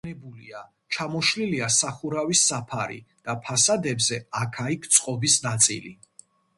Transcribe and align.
დაზიანებულია: 0.03 0.61
ჩამოშლილია 0.95 1.67
სახურავის 1.75 2.43
საფარი 2.53 2.99
და 3.29 3.39
ფასადებზე 3.47 4.23
აქა-იქ 4.45 4.93
წყობის 4.99 5.41
ნაწილი. 5.49 5.99